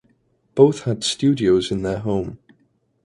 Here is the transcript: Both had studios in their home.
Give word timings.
Both 0.55 0.85
had 0.85 1.03
studios 1.03 1.69
in 1.71 1.83
their 1.83 1.99
home. 1.99 2.39